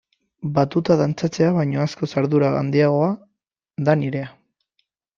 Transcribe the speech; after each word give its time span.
Batuta 0.53 0.97
dantzatzea 1.01 1.51
baino 1.59 1.85
askoz 1.85 2.11
ardura 2.23 2.51
handiagoa 2.65 3.13
da 3.91 3.99
nirea. 4.03 4.37